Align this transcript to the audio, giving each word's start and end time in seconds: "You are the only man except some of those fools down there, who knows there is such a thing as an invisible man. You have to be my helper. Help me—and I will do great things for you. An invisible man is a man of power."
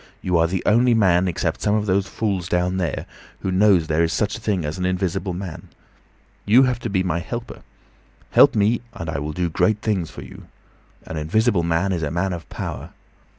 "You 0.23 0.35
are 0.39 0.47
the 0.47 0.63
only 0.65 0.95
man 0.95 1.27
except 1.27 1.61
some 1.61 1.75
of 1.75 1.85
those 1.85 2.07
fools 2.07 2.49
down 2.49 2.77
there, 2.77 3.05
who 3.41 3.51
knows 3.51 3.85
there 3.85 4.03
is 4.03 4.11
such 4.11 4.35
a 4.35 4.41
thing 4.41 4.65
as 4.65 4.79
an 4.79 4.85
invisible 4.87 5.35
man. 5.35 5.67
You 6.43 6.63
have 6.63 6.79
to 6.79 6.89
be 6.89 7.03
my 7.03 7.19
helper. 7.19 7.61
Help 8.31 8.55
me—and 8.55 9.11
I 9.11 9.19
will 9.19 9.31
do 9.33 9.47
great 9.47 9.83
things 9.83 10.09
for 10.09 10.23
you. 10.23 10.47
An 11.05 11.17
invisible 11.17 11.61
man 11.61 11.91
is 11.91 12.01
a 12.01 12.09
man 12.09 12.33
of 12.33 12.49
power." 12.49 12.89